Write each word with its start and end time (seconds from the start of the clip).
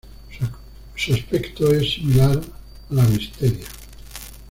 Su 0.95 1.13
aspecto 1.13 1.71
es 1.71 1.93
similar 1.93 2.41
a 2.89 2.93
la 2.95 3.03
"Wisteria". 3.03 3.67